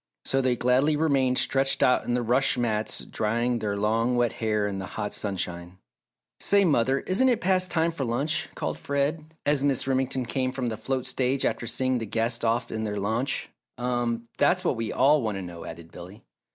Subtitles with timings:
[0.25, 4.65] So they gladly remained stretched out on the rush mats drying their long wet hair
[4.65, 5.77] in the hot sunshine.
[6.39, 9.85] "Say, mother, isn't it past time for lunch?" called Fred, as Mrs.
[9.85, 13.49] Remington came from the float stage after seeing the guests off in their launch.
[13.77, 16.23] "Um that's what we all want to know," added Billy.